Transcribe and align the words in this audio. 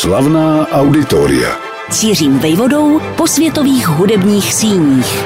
Slavná 0.00 0.68
auditoria. 0.68 1.56
Cířím 1.90 2.38
vejvodou 2.38 3.00
po 3.16 3.26
světových 3.26 3.88
hudebních 3.88 4.54
síních. 4.54 5.24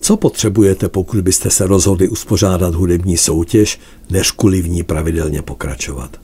Co 0.00 0.16
potřebujete, 0.16 0.88
pokud 0.88 1.20
byste 1.20 1.50
se 1.50 1.66
rozhodli 1.66 2.08
uspořádat 2.08 2.74
hudební 2.74 3.16
soutěž, 3.16 3.80
než 4.10 4.30
kvůli 4.30 4.62
v 4.62 4.68
ní 4.68 4.82
pravidelně 4.82 5.42
pokračovat? 5.42 6.16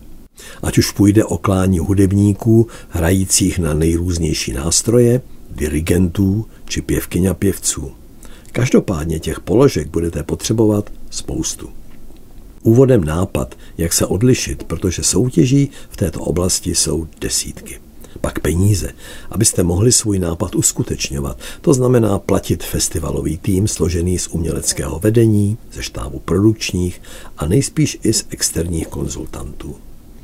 Ať 0.63 0.79
už 0.79 0.91
půjde 0.91 1.25
o 1.25 1.39
klání 1.39 1.79
hudebníků, 1.79 2.67
hrajících 2.89 3.59
na 3.59 3.75
nejrůznější 3.75 4.53
nástroje, 4.53 5.21
dirigentů 5.51 6.47
či 6.69 6.83
pěvkyň 6.83 7.27
a 7.27 7.35
pěvců. 7.35 7.93
Každopádně 8.53 9.21
těch 9.21 9.41
položek 9.41 9.89
budete 9.89 10.23
potřebovat 10.23 10.91
spoustu. 11.11 11.69
Úvodem 12.63 13.05
nápad, 13.05 13.55
jak 13.79 13.93
se 13.93 14.07
odlišit, 14.07 14.65
protože 14.65 15.03
soutěží 15.03 15.71
v 15.91 15.97
této 15.97 16.21
oblasti 16.21 16.75
jsou 16.75 17.07
desítky. 17.21 17.81
Pak 18.21 18.39
peníze, 18.39 18.91
abyste 19.31 19.63
mohli 19.63 19.93
svůj 19.93 20.19
nápad 20.19 20.55
uskutečňovat. 20.55 21.39
To 21.61 21.75
znamená 21.75 22.19
platit 22.19 22.65
festivalový 22.65 23.39
tým 23.39 23.69
složený 23.69 24.19
z 24.19 24.29
uměleckého 24.29 24.99
vedení, 24.99 25.59
ze 25.73 25.83
štábu 25.83 26.19
produkčních 26.19 27.03
a 27.39 27.47
nejspíš 27.47 27.99
i 28.03 28.13
z 28.13 28.27
externích 28.31 28.89
konzultantů. 28.89 29.77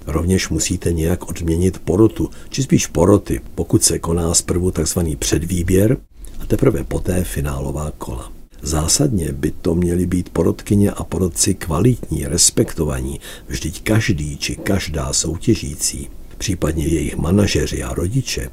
Rovněž 0.07 0.49
musíte 0.49 0.93
nějak 0.93 1.29
odměnit 1.29 1.79
porotu, 1.79 2.31
či 2.51 2.63
spíš 2.63 2.87
poroty, 2.87 3.41
pokud 3.55 3.83
se 3.83 3.99
koná 3.99 4.35
zprvu 4.35 4.71
tzv. 4.71 5.01
předvýběr 5.19 5.97
a 6.41 6.47
teprve 6.47 6.85
poté 6.85 7.25
finálová 7.25 7.93
kola. 7.99 8.38
Zásadně 8.63 9.33
by 9.33 9.51
to 9.51 9.75
měly 9.75 10.07
být 10.07 10.29
porodkyně 10.29 10.91
a 10.91 11.05
porodci 11.05 11.55
kvalitní, 11.55 12.27
respektovaní, 12.27 13.21
vždyť 13.47 13.83
každý 13.83 14.37
či 14.37 14.57
každá 14.57 15.13
soutěžící, 15.13 16.09
případně 16.39 16.87
jejich 16.87 17.17
manažeři 17.17 17.83
a 17.83 17.95
rodiče, 17.95 18.51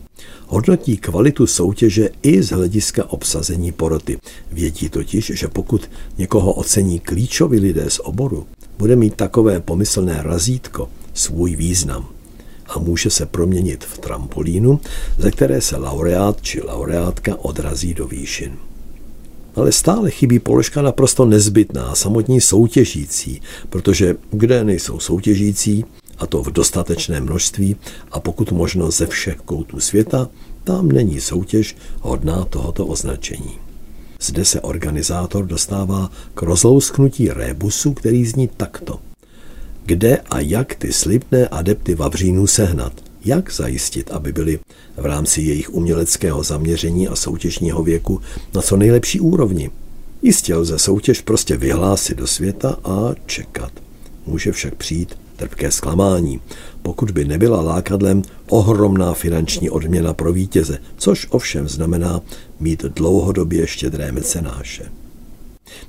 hodnotí 0.48 0.98
kvalitu 0.98 1.48
soutěže 1.48 2.10
i 2.22 2.44
z 2.44 2.50
hlediska 2.50 3.10
obsazení 3.10 3.72
poroty. 3.72 4.18
Vědí 4.52 4.90
totiž, 4.90 5.32
že 5.36 5.48
pokud 5.48 5.90
někoho 6.18 6.54
ocení 6.54 7.00
klíčoví 7.00 7.60
lidé 7.60 7.90
z 7.90 8.00
oboru, 8.00 8.48
bude 8.78 8.96
mít 8.96 9.16
takové 9.16 9.60
pomyslné 9.60 10.20
razítko 10.24 10.90
svůj 11.14 11.56
význam 11.56 12.08
a 12.68 12.80
může 12.80 13.10
se 13.10 13.26
proměnit 13.26 13.84
v 13.84 13.98
trampolínu, 13.98 14.80
ze 15.18 15.32
které 15.32 15.62
se 15.62 15.78
laureát 15.78 16.42
či 16.42 16.62
laureátka 16.62 17.36
odrazí 17.36 17.94
do 17.94 18.08
výšin 18.08 18.58
ale 19.56 19.72
stále 19.72 20.12
chybí 20.12 20.40
položka 20.40 20.82
naprosto 20.82 21.26
nezbytná, 21.26 21.96
samotní 21.96 22.42
soutěžící, 22.42 23.42
protože 23.70 24.16
kde 24.32 24.64
nejsou 24.64 25.00
soutěžící, 25.00 25.86
a 26.18 26.28
to 26.28 26.44
v 26.44 26.52
dostatečné 26.52 27.22
množství 27.22 27.76
a 28.12 28.20
pokud 28.20 28.52
možno 28.52 28.92
ze 28.92 29.06
všech 29.06 29.36
koutů 29.36 29.80
světa, 29.80 30.30
tam 30.64 30.92
není 30.92 31.22
soutěž 31.22 31.76
hodná 32.02 32.46
tohoto 32.46 32.86
označení. 32.86 33.60
Zde 34.22 34.46
se 34.46 34.62
organizátor 34.62 35.46
dostává 35.46 36.12
k 36.34 36.42
rozlousknutí 36.42 37.30
rébusu, 37.30 37.94
který 37.94 38.26
zní 38.26 38.48
takto. 38.48 39.00
Kde 39.86 40.18
a 40.18 40.40
jak 40.40 40.76
ty 40.76 40.94
slibné 40.94 41.48
adepty 41.48 41.96
Vavřínů 41.96 42.48
sehnat? 42.48 43.05
Jak 43.26 43.54
zajistit, 43.54 44.12
aby 44.12 44.34
byli 44.34 44.60
v 44.98 45.06
rámci 45.06 45.42
jejich 45.42 45.74
uměleckého 45.74 46.44
zaměření 46.44 47.08
a 47.08 47.16
soutěžního 47.16 47.84
věku 47.84 48.22
na 48.54 48.62
co 48.62 48.78
nejlepší 48.78 49.20
úrovni. 49.20 49.70
Jistě 50.22 50.56
lze 50.56 50.80
soutěž 50.80 51.22
prostě 51.22 51.58
vyhlásit 51.58 52.18
do 52.18 52.28
světa 52.28 52.78
a 52.84 53.14
čekat. 53.26 53.72
Může 54.26 54.52
však 54.52 54.76
přijít 54.76 55.18
trpké 55.36 55.72
zklamání, 55.72 56.40
pokud 56.82 57.12
by 57.12 57.26
nebyla 57.26 57.62
lákadlem 57.62 58.22
ohromná 58.50 59.14
finanční 59.14 59.70
odměna 59.70 60.14
pro 60.14 60.34
vítěze, 60.34 60.78
což 60.98 61.28
ovšem 61.30 61.70
znamená 61.70 62.22
mít 62.60 62.84
dlouhodobě 62.84 63.68
štědré 63.68 64.12
mecenáše. 64.12 64.84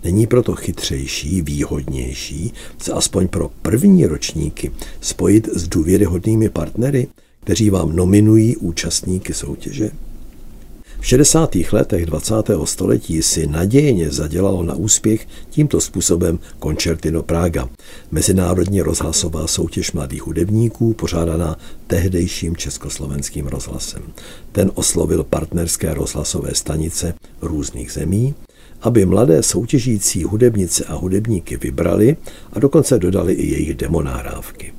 Není 0.05 0.27
proto 0.27 0.55
chytřejší, 0.55 1.43
výhodnější 1.43 2.53
se 2.79 2.93
aspoň 2.93 3.29
pro 3.29 3.51
první 3.63 4.07
ročníky 4.07 4.71
spojit 5.01 5.49
s 5.53 5.69
důvěryhodnými 5.69 6.49
partnery, 6.49 7.09
kteří 7.47 7.71
vám 7.71 7.97
nominují 7.97 8.57
účastníky 8.57 9.35
soutěže? 9.35 9.91
V 11.01 11.07
60. 11.07 11.57
letech 11.73 12.07
20. 12.07 12.35
století 12.65 13.23
si 13.23 13.47
nadějně 13.47 14.11
zadělalo 14.11 14.63
na 14.63 14.75
úspěch 14.75 15.29
tímto 15.51 15.81
způsobem 15.81 16.39
Concertino 16.63 17.23
Praga, 17.23 17.69
mezinárodní 18.11 18.81
rozhlasová 18.81 19.47
soutěž 19.47 19.93
mladých 19.93 20.23
hudebníků, 20.23 20.95
pořádaná 20.95 21.57
tehdejším 21.87 22.57
československým 22.57 23.47
rozhlasem. 23.47 24.03
Ten 24.53 24.71
oslovil 24.75 25.25
partnerské 25.25 25.95
rozhlasové 25.95 26.55
stanice 26.55 27.15
různých 27.43 27.93
zemí, 27.93 28.35
aby 28.81 29.07
mladé 29.07 29.43
soutěžící 29.43 30.25
hudebnice 30.25 30.85
a 30.85 30.95
hudebníky 30.95 31.57
vybrali 31.57 32.17
a 32.53 32.59
dokonce 32.59 32.99
dodali 32.99 33.33
i 33.33 33.51
jejich 33.51 33.75
demonáhrávky. 33.75 34.73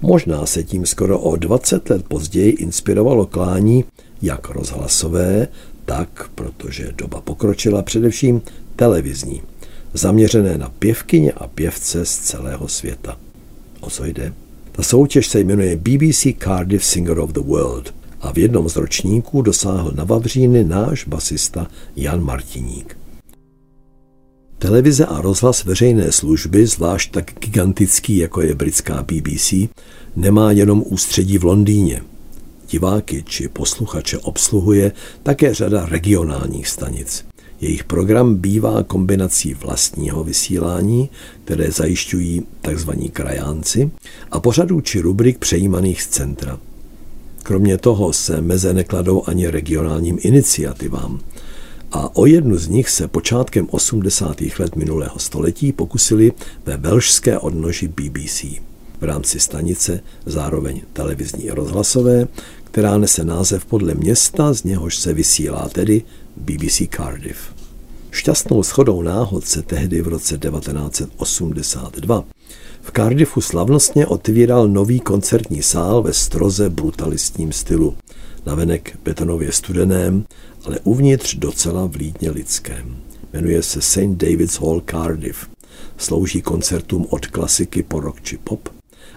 Možná 0.00 0.46
se 0.46 0.64
tím 0.64 0.86
skoro 0.86 1.18
o 1.18 1.36
20 1.36 1.90
let 1.90 2.04
později 2.08 2.50
inspirovalo 2.52 3.26
klání 3.26 3.84
jak 4.22 4.48
rozhlasové, 4.48 5.48
tak, 5.84 6.30
protože 6.34 6.92
doba 6.96 7.20
pokročila, 7.20 7.82
především 7.82 8.42
televizní, 8.76 9.42
zaměřené 9.94 10.58
na 10.58 10.68
pěvkyně 10.68 11.32
a 11.32 11.46
pěvce 11.46 12.04
z 12.04 12.18
celého 12.18 12.68
světa. 12.68 13.16
O 13.80 13.90
co 13.90 14.04
jde? 14.04 14.32
Ta 14.72 14.82
soutěž 14.82 15.26
se 15.26 15.40
jmenuje 15.40 15.76
BBC 15.76 16.26
Cardiff 16.38 16.84
Singer 16.84 17.18
of 17.18 17.30
the 17.30 17.40
World 17.40 17.94
a 18.20 18.32
v 18.32 18.38
jednom 18.38 18.68
z 18.68 18.76
ročníků 18.76 19.42
dosáhl 19.42 19.92
na 19.94 20.04
Vavříny 20.04 20.64
náš 20.64 21.04
basista 21.04 21.66
Jan 21.96 22.24
Martiník. 22.24 22.97
Televize 24.58 25.06
a 25.06 25.20
rozhlas 25.20 25.64
veřejné 25.64 26.12
služby, 26.12 26.66
zvlášť 26.66 27.10
tak 27.10 27.32
gigantický, 27.40 28.16
jako 28.16 28.40
je 28.40 28.54
britská 28.54 29.02
BBC, 29.02 29.54
nemá 30.16 30.52
jenom 30.52 30.84
ústředí 30.86 31.38
v 31.38 31.44
Londýně. 31.44 32.02
Diváky 32.70 33.24
či 33.26 33.48
posluchače 33.48 34.18
obsluhuje 34.18 34.92
také 35.22 35.54
řada 35.54 35.86
regionálních 35.86 36.68
stanic. 36.68 37.24
Jejich 37.60 37.84
program 37.84 38.34
bývá 38.34 38.82
kombinací 38.82 39.54
vlastního 39.54 40.24
vysílání, 40.24 41.10
které 41.44 41.70
zajišťují 41.70 42.42
tzv. 42.60 42.90
krajánci, 43.12 43.90
a 44.30 44.40
pořadů 44.40 44.80
či 44.80 45.00
rubrik 45.00 45.38
přejímaných 45.38 46.02
z 46.02 46.06
centra. 46.06 46.58
Kromě 47.42 47.78
toho 47.78 48.12
se 48.12 48.40
meze 48.40 48.74
nekladou 48.74 49.22
ani 49.26 49.48
regionálním 49.48 50.18
iniciativám– 50.22 51.20
a 51.92 52.16
o 52.16 52.26
jednu 52.26 52.58
z 52.58 52.68
nich 52.68 52.88
se 52.88 53.08
počátkem 53.08 53.68
80. 53.70 54.40
let 54.58 54.76
minulého 54.76 55.18
století 55.18 55.72
pokusili 55.72 56.32
ve 56.66 56.76
velšské 56.76 57.38
odnoži 57.38 57.88
BBC 57.88 58.44
v 59.00 59.04
rámci 59.04 59.40
stanice, 59.40 60.00
zároveň 60.26 60.82
televizní 60.92 61.44
i 61.44 61.50
rozhlasové, 61.50 62.28
která 62.64 62.98
nese 62.98 63.24
název 63.24 63.64
podle 63.64 63.94
města, 63.94 64.52
z 64.52 64.64
něhož 64.64 64.96
se 64.96 65.12
vysílá, 65.12 65.68
tedy 65.68 66.02
BBC 66.36 66.82
Cardiff. 66.96 67.40
Šťastnou 68.10 68.62
schodou 68.62 69.02
náhod 69.02 69.46
se 69.46 69.62
tehdy 69.62 70.02
v 70.02 70.08
roce 70.08 70.38
1982 70.38 72.24
v 72.82 72.92
Cardiffu 72.92 73.40
slavnostně 73.40 74.06
otvíral 74.06 74.68
nový 74.68 75.00
koncertní 75.00 75.62
sál 75.62 76.02
ve 76.02 76.12
stroze 76.12 76.70
brutalistním 76.70 77.52
stylu. 77.52 77.96
Navenek 78.46 78.98
betonově 79.04 79.52
studeném, 79.52 80.24
ale 80.68 80.78
uvnitř 80.84 81.36
docela 81.36 81.86
vlídně 81.86 82.30
lidském. 82.30 82.96
Jmenuje 83.32 83.62
se 83.62 83.82
St. 83.82 84.16
David's 84.16 84.60
Hall 84.60 84.82
Cardiff. 84.90 85.46
Slouží 85.96 86.42
koncertům 86.42 87.06
od 87.10 87.26
klasiky 87.26 87.82
po 87.82 88.00
rock 88.00 88.22
či 88.22 88.38
pop, 88.38 88.68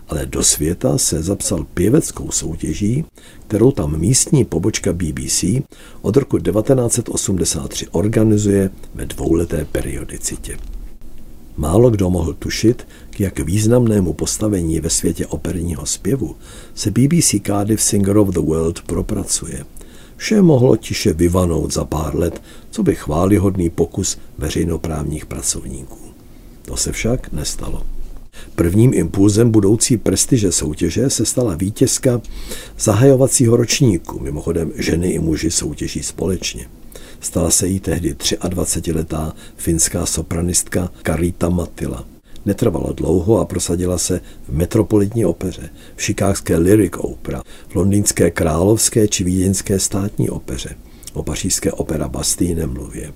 ale 0.07 0.25
do 0.25 0.43
světa 0.43 0.97
se 0.97 1.23
zapsal 1.23 1.65
pěveckou 1.73 2.31
soutěží, 2.31 3.05
kterou 3.47 3.71
tam 3.71 3.99
místní 3.99 4.45
pobočka 4.45 4.93
BBC 4.93 5.43
od 6.01 6.17
roku 6.17 6.39
1983 6.39 7.87
organizuje 7.87 8.69
ve 8.95 9.05
dvouleté 9.05 9.65
periodicitě. 9.65 10.57
Málo 11.57 11.89
kdo 11.89 12.09
mohl 12.09 12.33
tušit, 12.33 12.87
k 13.09 13.19
jak 13.19 13.39
významnému 13.39 14.13
postavení 14.13 14.79
ve 14.79 14.89
světě 14.89 15.27
operního 15.27 15.85
zpěvu 15.85 16.35
se 16.75 16.91
BBC 16.91 17.35
Cardiff 17.45 17.83
Singer 17.83 18.17
of 18.17 18.29
the 18.29 18.39
World 18.39 18.81
propracuje– 18.81 19.65
Vše 20.21 20.41
mohlo 20.41 20.77
tiše 20.77 21.13
vyvanout 21.13 21.73
za 21.73 21.85
pár 21.85 22.15
let, 22.15 22.41
co 22.71 22.83
by 22.83 22.95
chválihodný 22.95 23.69
pokus 23.69 24.17
veřejnoprávních 24.37 25.25
pracovníků. 25.25 25.97
To 26.65 26.77
se 26.77 26.91
však 26.91 27.31
nestalo. 27.31 27.83
Prvním 28.55 28.93
impulzem 28.93 29.51
budoucí 29.51 29.97
prestiže 29.97 30.51
soutěže 30.51 31.09
se 31.09 31.25
stala 31.25 31.55
vítězka 31.55 32.21
zahajovacího 32.79 33.57
ročníku, 33.57 34.19
mimochodem 34.19 34.71
ženy 34.75 35.09
i 35.09 35.19
muži 35.19 35.51
soutěží 35.51 36.03
společně. 36.03 36.69
Stala 37.19 37.51
se 37.51 37.67
jí 37.67 37.79
tehdy 37.79 38.13
23-letá 38.13 39.33
finská 39.55 40.05
sopranistka 40.05 40.91
Karita 41.01 41.49
Matila. 41.49 42.05
Netrvala 42.45 42.91
dlouho 42.91 43.39
a 43.39 43.45
prosadila 43.45 43.97
se 43.97 44.21
v 44.49 44.53
metropolitní 44.53 45.25
opeře, 45.25 45.69
v 45.95 46.03
šikákské 46.03 46.57
Lyric 46.57 46.93
Opera, 46.97 47.43
v 47.67 47.75
londýnské 47.75 48.31
královské 48.31 49.07
či 49.07 49.23
vídeňské 49.23 49.79
státní 49.79 50.29
opeře. 50.29 50.75
O 51.13 51.23
pařížské 51.23 51.71
opera 51.71 52.07
Bastille 52.07 52.55
nemluvě. 52.55 53.13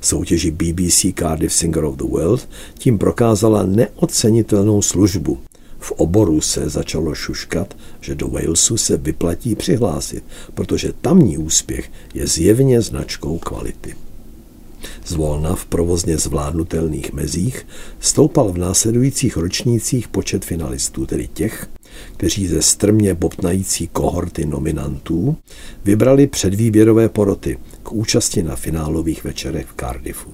Soutěži 0.00 0.50
BBC 0.50 1.06
Cardiff 1.18 1.54
Singer 1.54 1.84
of 1.84 1.96
the 1.96 2.04
World 2.04 2.48
tím 2.78 2.98
prokázala 2.98 3.66
neocenitelnou 3.66 4.82
službu. 4.82 5.38
V 5.78 5.92
oboru 5.92 6.40
se 6.40 6.68
začalo 6.68 7.14
šuškat, 7.14 7.76
že 8.00 8.14
do 8.14 8.28
Walesu 8.28 8.76
se 8.76 8.96
vyplatí 8.96 9.54
přihlásit, 9.54 10.24
protože 10.54 10.92
tamní 11.00 11.38
úspěch 11.38 11.90
je 12.14 12.26
zjevně 12.26 12.80
značkou 12.80 13.38
kvality. 13.38 13.94
Zvolna 15.06 15.54
v 15.54 15.66
provozně 15.66 16.18
zvládnutelných 16.18 17.12
mezích 17.12 17.66
stoupal 18.00 18.52
v 18.52 18.58
následujících 18.58 19.36
ročnících 19.36 20.08
počet 20.08 20.44
finalistů, 20.44 21.06
tedy 21.06 21.28
těch, 21.34 21.68
kteří 22.16 22.46
ze 22.46 22.62
strmě 22.62 23.14
bobtnající 23.14 23.88
kohorty 23.88 24.46
nominantů 24.46 25.36
vybrali 25.84 26.26
předvýběrové 26.26 27.08
poroty 27.08 27.58
k 27.82 27.92
účasti 27.92 28.42
na 28.42 28.56
finálových 28.56 29.24
večerech 29.24 29.66
v 29.66 29.74
Cardiffu. 29.80 30.30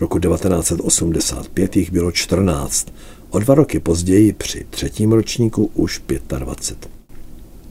Roku 0.00 0.18
1985 0.18 1.76
jich 1.76 1.92
bylo 1.92 2.12
14, 2.12 2.92
o 3.30 3.38
dva 3.38 3.54
roky 3.54 3.80
později 3.80 4.32
při 4.32 4.66
třetím 4.70 5.12
ročníku 5.12 5.70
už 5.74 6.02
25. 6.38 6.90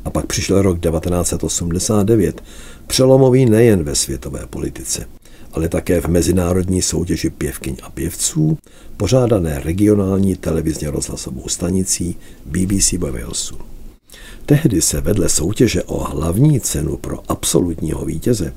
A 0.06 0.10
pak 0.10 0.26
přišel 0.26 0.62
rok 0.62 0.80
1989, 0.80 2.44
přelomový 2.88 3.46
nejen 3.46 3.84
ve 3.84 3.96
světové 3.96 4.46
politice 4.50 5.06
ale 5.52 5.70
také 5.70 6.02
v 6.02 6.08
mezinárodní 6.08 6.82
soutěži 6.82 7.30
pěvkyň 7.30 7.76
a 7.84 7.90
pěvců, 7.90 8.58
pořádané 8.98 9.60
regionální 9.64 10.36
televizně 10.36 10.92
rozhlasovou 10.92 11.48
stanicí 11.48 12.16
BBC 12.46 12.94
Walesu. 12.94 13.56
Tehdy 14.46 14.82
se 14.82 15.02
vedle 15.02 15.30
soutěže 15.30 15.84
o 15.84 16.04
hlavní 16.04 16.60
cenu 16.60 16.98
pro 16.98 17.32
absolutního 17.32 18.06
vítěze 18.06 18.54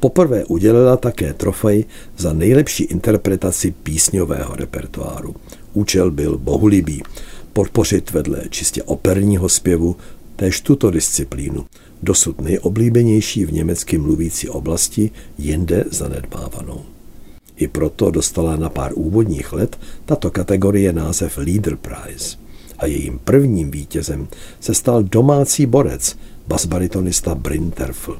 poprvé 0.00 0.44
udělila 0.44 0.96
také 0.96 1.32
trofej 1.32 1.84
za 2.16 2.32
nejlepší 2.32 2.84
interpretaci 2.84 3.74
písňového 3.82 4.56
repertoáru. 4.56 5.34
Účel 5.72 6.10
byl 6.10 6.38
bohulibý, 6.38 7.02
podpořit 7.52 8.10
vedle 8.10 8.42
čistě 8.50 8.82
operního 8.82 9.48
zpěvu 9.48 9.96
též 10.36 10.60
tuto 10.60 10.90
disciplínu, 10.90 11.64
dosud 12.06 12.40
nejoblíbenější 12.40 13.44
v 13.44 13.52
německy 13.52 13.98
mluvící 13.98 14.48
oblasti, 14.48 15.10
jinde 15.38 15.84
zanedbávanou. 15.90 16.80
I 17.56 17.68
proto 17.68 18.10
dostala 18.10 18.56
na 18.56 18.68
pár 18.68 18.92
úvodních 18.94 19.52
let 19.52 19.78
tato 20.04 20.30
kategorie 20.30 20.92
název 20.92 21.38
Leader 21.38 21.76
Prize 21.76 22.36
a 22.78 22.86
jejím 22.86 23.18
prvním 23.18 23.70
vítězem 23.70 24.28
se 24.60 24.74
stal 24.74 25.02
domácí 25.02 25.66
borec, 25.66 26.16
basbaritonista 26.46 27.34
Bryn 27.34 27.70
Terfl. 27.70 28.18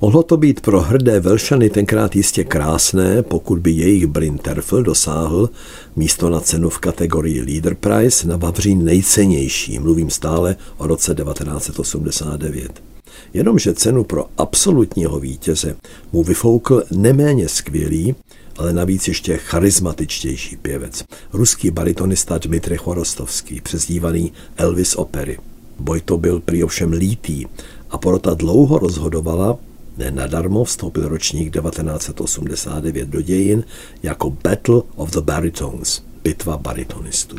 Mohlo 0.00 0.22
to 0.22 0.36
být 0.36 0.60
pro 0.60 0.80
hrdé 0.80 1.20
Velšany 1.20 1.70
tenkrát 1.70 2.16
jistě 2.16 2.44
krásné, 2.44 3.22
pokud 3.22 3.58
by 3.58 3.70
jejich 3.70 4.06
Brinterfel 4.06 4.82
dosáhl 4.82 5.50
místo 5.96 6.30
na 6.30 6.40
cenu 6.40 6.68
v 6.68 6.78
kategorii 6.78 7.40
Leader 7.42 7.74
Prize 7.74 8.28
na 8.28 8.36
Vavřín 8.36 8.84
nejcennější, 8.84 9.78
mluvím 9.78 10.10
stále 10.10 10.56
o 10.76 10.86
roce 10.86 11.14
1989. 11.14 12.93
Jenomže 13.34 13.74
cenu 13.74 14.04
pro 14.04 14.26
absolutního 14.38 15.20
vítěze 15.20 15.76
mu 16.12 16.22
vyfoukl 16.22 16.82
neméně 16.90 17.48
skvělý, 17.48 18.14
ale 18.56 18.72
navíc 18.72 19.08
ještě 19.08 19.36
charismatičtější 19.36 20.56
pěvec, 20.56 21.04
ruský 21.32 21.70
baritonista 21.70 22.38
Dmitry 22.38 22.76
Chorostovský, 22.76 23.60
přezdívaný 23.60 24.32
Elvis 24.56 24.94
Opery. 24.94 25.38
Boj 25.78 26.00
to 26.00 26.18
byl 26.18 26.40
prý 26.40 26.64
ovšem 26.64 26.92
lítý 26.92 27.46
a 27.90 27.98
porota 27.98 28.34
dlouho 28.34 28.78
rozhodovala, 28.78 29.58
Nenadarmo 29.96 30.64
vstoupil 30.64 31.08
ročník 31.08 31.52
1989 31.52 33.08
do 33.08 33.20
dějin 33.20 33.64
jako 34.02 34.30
Battle 34.30 34.82
of 34.96 35.10
the 35.10 35.20
Baritones, 35.20 36.02
bitva 36.24 36.56
baritonistů. 36.56 37.36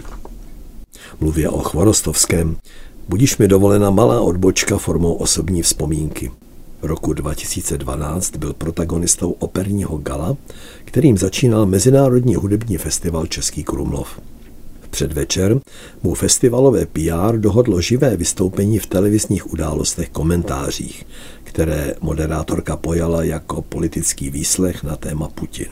Mluvě 1.20 1.50
o 1.50 1.60
Chvorostovském, 1.60 2.58
budíš 3.10 3.38
mi 3.38 3.48
dovolena 3.48 3.90
malá 3.90 4.22
odbočka 4.22 4.78
formou 4.78 5.14
osobní 5.14 5.62
vzpomínky. 5.62 6.32
V 6.82 6.86
roku 6.86 7.14
2012 7.14 8.38
byl 8.38 8.54
protagonistou 8.54 9.32
operního 9.32 9.98
gala, 9.98 10.38
kterým 10.86 11.18
začínal 11.18 11.66
Mezinárodní 11.66 12.36
hudební 12.36 12.78
festival 12.78 13.26
Český 13.26 13.64
Krumlov. 13.64 14.20
V 14.82 14.88
předvečer 14.88 15.60
mu 16.04 16.14
festivalové 16.14 16.86
PR 16.86 17.38
dohodlo 17.38 17.82
živé 17.82 18.18
vystoupení 18.18 18.80
v 18.80 18.86
televizních 18.86 19.54
událostech 19.54 20.10
komentářích, 20.10 21.06
které 21.44 21.96
moderátorka 22.02 22.78
pojala 22.78 23.24
jako 23.24 23.62
politický 23.62 24.30
výslech 24.30 24.84
na 24.84 24.96
téma 24.96 25.28
Putin. 25.28 25.68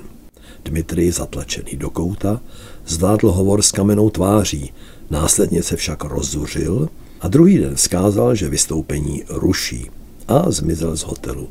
Dmitrij, 0.65 1.11
zatlačený 1.11 1.71
do 1.75 1.89
kouta, 1.89 2.41
zvládl 2.87 3.31
hovor 3.31 3.61
s 3.61 3.71
kamenou 3.71 4.09
tváří, 4.09 4.73
následně 5.09 5.63
se 5.63 5.75
však 5.75 6.03
rozzuřil 6.03 6.89
a 7.23 7.27
druhý 7.27 7.57
den 7.57 7.75
vzkázal, 7.75 8.35
že 8.35 8.49
vystoupení 8.49 9.23
ruší 9.29 9.89
a 10.27 10.51
zmizel 10.51 10.95
z 10.95 11.03
hotelu. 11.03 11.49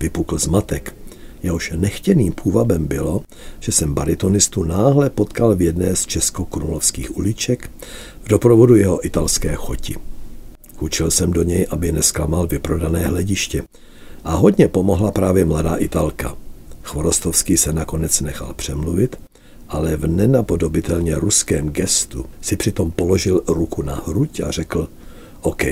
Vypukl 0.00 0.38
zmatek. 0.38 0.94
Jehož 1.42 1.72
nechtěným 1.76 2.32
půvabem 2.32 2.86
bylo, 2.86 3.22
že 3.60 3.72
jsem 3.72 3.94
baritonistu 3.94 4.64
náhle 4.64 5.10
potkal 5.10 5.56
v 5.56 5.62
jedné 5.62 5.96
z 5.96 6.06
česko-krumlovských 6.06 7.16
uliček 7.16 7.70
v 8.22 8.28
doprovodu 8.28 8.76
jeho 8.76 9.06
italské 9.06 9.54
choti. 9.54 9.96
Hučil 10.78 11.10
jsem 11.10 11.32
do 11.32 11.42
něj, 11.42 11.66
aby 11.70 11.92
nesklamal 11.92 12.46
vyprodané 12.46 13.06
hlediště. 13.06 13.62
A 14.24 14.34
hodně 14.34 14.68
pomohla 14.68 15.10
právě 15.10 15.44
mladá 15.44 15.76
Italka. 15.76 16.36
Chvorostovský 16.82 17.56
se 17.56 17.72
nakonec 17.72 18.20
nechal 18.20 18.54
přemluvit, 18.54 19.16
ale 19.68 19.96
v 19.96 20.06
nenapodobitelně 20.06 21.14
ruském 21.14 21.70
gestu 21.70 22.26
si 22.40 22.56
přitom 22.56 22.90
položil 22.90 23.42
ruku 23.48 23.82
na 23.82 24.02
hruď 24.06 24.40
a 24.40 24.50
řekl 24.50 24.88
OK, 25.46 25.62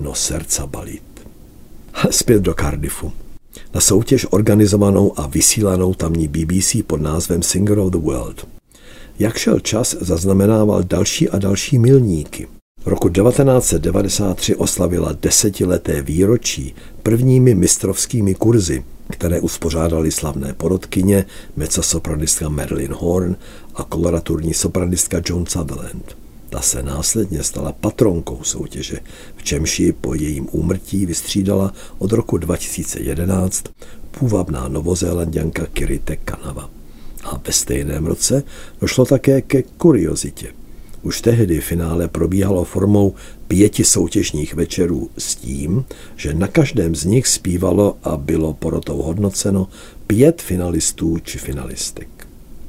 no 0.00 0.14
srdca 0.14 0.66
balit. 0.66 1.02
Zpět 2.10 2.42
do 2.42 2.54
Cardiffu. 2.54 3.12
Na 3.74 3.80
soutěž 3.80 4.26
organizovanou 4.30 5.18
a 5.20 5.26
vysílanou 5.26 5.94
tamní 5.94 6.28
BBC 6.28 6.76
pod 6.86 7.00
názvem 7.00 7.42
Singer 7.42 7.78
of 7.78 7.92
the 7.92 7.98
World. 7.98 8.46
Jak 9.18 9.36
šel 9.36 9.60
čas, 9.60 9.96
zaznamenával 10.00 10.82
další 10.82 11.28
a 11.28 11.38
další 11.38 11.78
milníky. 11.78 12.48
Roku 12.86 13.08
1993 13.08 14.56
oslavila 14.56 15.12
desetileté 15.22 16.02
výročí 16.02 16.74
prvními 17.02 17.54
mistrovskými 17.54 18.34
kurzy, 18.34 18.84
které 19.10 19.40
uspořádali 19.40 20.10
slavné 20.10 20.52
porodkyně, 20.52 21.26
mezzosopranistka 21.56 22.48
Marilyn 22.48 22.92
Horn 22.92 23.36
a 23.74 23.84
koloraturní 23.84 24.54
sopranistka 24.54 25.20
Joan 25.28 25.46
Sutherland. 25.46 26.23
Ta 26.54 26.60
se 26.60 26.82
následně 26.82 27.42
stala 27.42 27.72
patronkou 27.72 28.42
soutěže, 28.42 28.98
v 29.36 29.42
čemž 29.42 29.80
ji 29.80 29.92
po 29.92 30.14
jejím 30.14 30.48
úmrtí 30.52 31.06
vystřídala 31.06 31.72
od 31.98 32.12
roku 32.12 32.38
2011 32.38 33.64
půvabná 34.10 34.68
novozélanděnka 34.68 35.66
Kirite 35.66 36.16
Kanava. 36.16 36.70
A 37.24 37.40
ve 37.46 37.52
stejném 37.52 38.06
roce 38.06 38.42
došlo 38.80 39.04
také 39.04 39.42
ke 39.42 39.62
kuriozitě– 39.62 40.52
už 41.02 41.20
tehdy 41.20 41.60
finále 41.60 42.08
probíhalo 42.08 42.64
formou 42.64 43.14
pěti 43.48 43.84
soutěžních 43.84 44.54
večerů 44.54 45.10
s 45.18 45.36
tím, 45.36 45.84
že 46.16 46.34
na 46.34 46.48
každém 46.48 46.94
z 46.94 47.04
nich 47.04 47.26
zpívalo 47.26 47.96
a 48.02 48.16
bylo 48.16 48.52
porotou 48.52 49.02
hodnoceno 49.02 49.68
pět 50.06 50.42
finalistů 50.42 51.18
či 51.18 51.38
finalistek. 51.38 52.08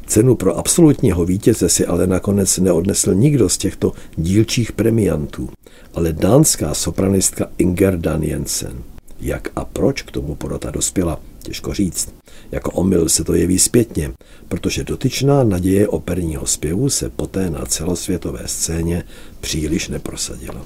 Cenu 0.08 0.36
pro 0.36 0.58
absolutního 0.58 1.26
vítěze 1.26 1.70
si 1.70 1.86
ale 1.86 2.08
nakonec 2.08 2.58
neodnesl 2.58 3.14
nikdo 3.14 3.50
z 3.50 3.58
těchto 3.58 3.94
dílčích 4.18 4.72
premiantů, 4.72 5.50
ale 5.94 6.14
dánská 6.14 6.74
sopranistka 6.74 7.48
Inger 7.58 7.98
Dan 8.00 8.24
Jensen. 8.24 8.84
Jak 9.20 9.50
a 9.56 9.66
proč 9.66 10.02
k 10.02 10.12
tomu 10.12 10.36
porota 10.36 10.72
dospěla, 10.72 11.20
těžko 11.44 11.74
říct. 11.74 12.14
Jako 12.52 12.72
omyl 12.72 13.10
se 13.10 13.24
to 13.24 13.34
jeví 13.34 13.60
zpětně, 13.60 14.12
protože 14.48 14.84
dotyčná 14.84 15.44
naděje 15.44 15.88
operního 15.88 16.46
zpěvu 16.46 16.90
se 16.90 17.10
poté 17.10 17.50
na 17.50 17.66
celosvětové 17.66 18.42
scéně 18.46 19.04
příliš 19.40 19.90
neprosadila. 19.90 20.66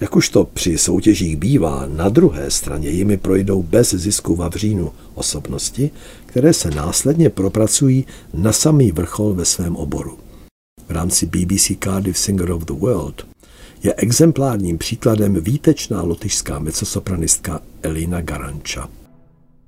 Jak 0.00 0.16
už 0.16 0.28
to 0.28 0.44
při 0.44 0.78
soutěžích 0.78 1.36
bývá, 1.36 1.86
na 1.86 2.08
druhé 2.08 2.50
straně 2.50 2.88
jimi 2.88 3.16
projdou 3.16 3.62
bez 3.62 3.94
zisku 3.94 4.36
vavřínu 4.36 4.92
osobnosti, 5.14 5.90
které 6.26 6.52
se 6.52 6.70
následně 6.70 7.30
propracují 7.30 8.06
na 8.34 8.52
samý 8.52 8.92
vrchol 8.92 9.34
ve 9.34 9.44
svém 9.44 9.76
oboru. 9.76 10.18
V 10.88 10.90
rámci 10.90 11.26
BBC 11.26 11.70
Cardiff 11.84 12.18
Singer 12.18 12.50
of 12.50 12.64
the 12.64 12.72
World 12.72 13.26
je 13.82 13.94
exemplárním 13.94 14.78
příkladem 14.78 15.34
výtečná 15.34 16.02
lotyšská 16.02 16.58
mezzosopranistka 16.58 17.60
Elina 17.82 18.20
Garanča. 18.20 18.88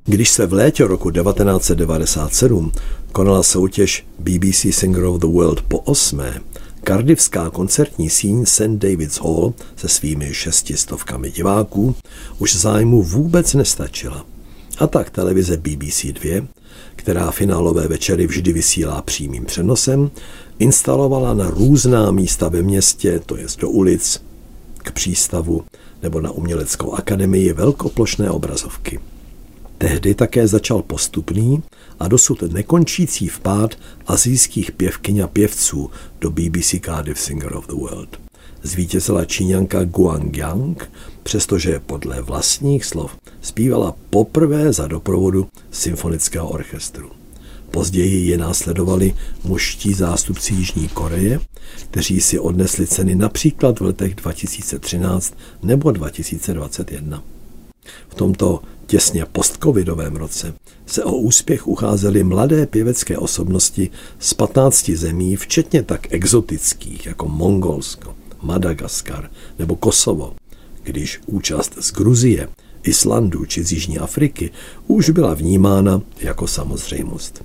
Když 0.05 0.31
se 0.31 0.47
v 0.47 0.53
létě 0.53 0.87
roku 0.87 1.11
1997 1.11 2.73
konala 3.13 3.43
soutěž 3.43 4.07
BBC 4.19 4.67
Singer 4.71 5.05
of 5.05 5.21
the 5.21 5.27
World 5.27 5.63
po 5.63 5.79
osmé, 5.79 6.41
Cardiffská 6.85 7.51
koncertní 7.51 8.11
síň 8.11 8.47
St. 8.47 8.63
David's 8.63 9.21
Hall 9.21 9.55
se 9.77 9.89
svými 9.89 10.35
šestistovkami 10.35 11.31
diváků 11.31 11.95
už 12.39 12.57
zájmu 12.57 13.03
vůbec 13.03 13.55
nestačila. 13.55 14.27
A 14.79 14.87
tak 14.87 15.11
televize 15.11 15.57
BBC 15.57 16.05
2, 16.05 16.47
která 16.97 17.31
finálové 17.31 17.89
večery 17.89 18.27
vždy 18.27 18.53
vysílá 18.53 19.03
přímým 19.03 19.45
přenosem, 19.45 20.11
instalovala 20.59 21.35
na 21.35 21.51
různá 21.51 22.11
místa 22.11 22.49
ve 22.49 22.63
městě, 22.63 23.21
to 23.27 23.37
je 23.37 23.47
do 23.59 23.71
ulic, 23.71 24.23
k 24.79 24.93
přístavu 24.93 25.65
nebo 26.03 26.21
na 26.21 26.31
uměleckou 26.31 26.93
akademii 26.93 27.53
velkoplošné 27.53 28.31
obrazovky. 28.31 29.01
Tehdy 29.79 30.15
také 30.15 30.47
začal 30.47 30.83
postupný 30.83 31.63
a 32.01 32.09
dosud 32.09 32.43
nekončící 32.43 33.29
vpád 33.29 33.79
azijských 34.07 34.73
pěvkyň 34.73 35.19
a 35.21 35.27
pěvců 35.27 35.91
do 36.21 36.31
BBC 36.31 36.75
Cardiff 36.85 37.21
Singer 37.21 37.57
of 37.57 37.67
the 37.67 37.75
World. 37.75 38.21
Zvítězila 38.63 39.25
číňanka 39.25 39.85
Guang 39.85 40.37
Yang, 40.37 40.91
přestože 41.23 41.81
podle 41.81 42.23
vlastních 42.23 42.85
slov 42.85 43.17
zpívala 43.41 43.95
poprvé 44.11 44.73
za 44.73 44.87
doprovodu 44.87 45.49
symfonického 45.71 46.49
orchestru. 46.49 47.11
Později 47.71 48.29
je 48.29 48.39
následovali 48.39 49.15
muští 49.45 49.95
zástupci 49.95 50.55
Jižní 50.55 50.89
Koreje, 50.89 51.41
kteří 51.91 52.21
si 52.21 52.39
odnesli 52.39 52.87
ceny 52.87 53.15
například 53.15 53.81
v 53.81 53.83
letech 53.83 54.15
2013 54.15 55.35
nebo 55.63 55.91
2021. 55.91 57.23
V 58.09 58.15
tomto 58.15 58.63
těsně 58.91 59.25
postcovidovém 59.33 60.17
roce 60.17 60.55
se 60.87 61.05
o 61.05 61.17
úspěch 61.17 61.67
ucházely 61.67 62.25
mladé 62.25 62.67
pěvecké 62.67 63.19
osobnosti 63.19 63.91
z 64.19 64.35
15 64.35 64.91
zemí, 64.91 65.37
včetně 65.37 65.83
tak 65.83 66.13
exotických 66.13 67.07
jako 67.07 67.29
Mongolsko, 67.29 68.15
Madagaskar 68.43 69.31
nebo 69.59 69.77
Kosovo, 69.77 70.35
když 70.83 71.21
účast 71.27 71.75
z 71.81 71.93
Gruzie, 71.93 72.49
Islandu 72.83 73.45
či 73.45 73.65
z 73.65 73.73
Jižní 73.73 73.99
Afriky 73.99 74.51
už 74.87 75.11
byla 75.11 75.35
vnímána 75.35 76.03
jako 76.21 76.47
samozřejmost. 76.47 77.45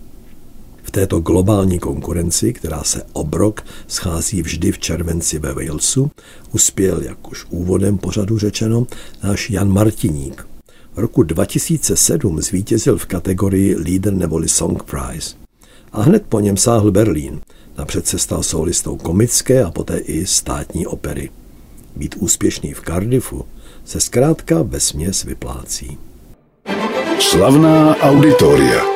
V 0.84 0.92
této 0.92 1.20
globální 1.20 1.80
konkurenci, 1.80 2.54
která 2.54 2.84
se 2.84 3.04
obrok 3.14 3.66
schází 3.88 4.42
vždy 4.42 4.72
v 4.72 4.80
červenci 4.80 5.40
ve 5.40 5.54
Walesu, 5.54 6.12
uspěl, 6.54 7.02
jak 7.04 7.32
už 7.32 7.46
úvodem 7.50 7.98
pořadu 7.98 8.38
řečeno, 8.38 8.88
náš 9.24 9.50
Jan 9.50 9.70
Martiník, 9.70 10.48
roku 10.96 11.24
2007 11.24 12.42
zvítězil 12.42 12.98
v 12.98 13.06
kategorii 13.06 13.76
Leader 13.76 14.14
neboli 14.14 14.48
Song 14.48 14.84
Prize. 14.84 15.36
A 15.92 16.02
hned 16.02 16.24
po 16.30 16.40
něm 16.40 16.58
sáhl 16.58 16.92
Berlín. 16.92 17.42
Napřed 17.78 18.08
se 18.08 18.20
stal 18.20 18.44
soulistou 18.44 18.98
komické 18.98 19.64
a 19.64 19.72
poté 19.72 19.98
i 19.98 20.26
státní 20.26 20.88
opery. 20.88 21.30
Být 21.96 22.16
úspěšný 22.20 22.74
v 22.74 22.82
Cardiffu 22.82 23.46
se 23.86 24.00
zkrátka 24.00 24.64
bez 24.64 24.86
směs 24.86 25.24
vyplácí. 25.24 25.98
Slavná 27.20 27.96
auditoria. 27.96 28.95